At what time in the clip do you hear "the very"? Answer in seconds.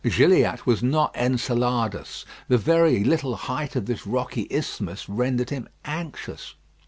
2.47-3.03